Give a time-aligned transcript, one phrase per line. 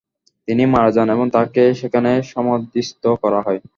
[0.47, 3.59] তিনি মারা যান এবং তাকে সেখানে সমাধিস্থ করা হয়।